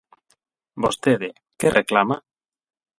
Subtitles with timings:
[0.83, 1.29] Vostede
[1.59, 2.17] ¿que reclama?